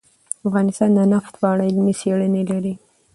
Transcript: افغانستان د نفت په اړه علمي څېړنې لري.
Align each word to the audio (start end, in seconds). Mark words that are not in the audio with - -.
افغانستان 0.47 0.89
د 0.95 0.99
نفت 1.13 1.33
په 1.41 1.45
اړه 1.51 1.63
علمي 1.69 1.93
څېړنې 1.99 2.43
لري. 2.51 2.73